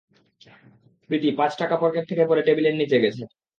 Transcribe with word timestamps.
প্রীতি, 1.09 1.29
পাঁচ 1.39 1.51
টাকা 1.61 1.75
পকেট 1.77 2.03
থেকে 2.09 2.23
পড়ে 2.29 2.41
টেবিলের 2.43 2.75
নিচে 2.81 2.97
গেছে। 3.03 3.23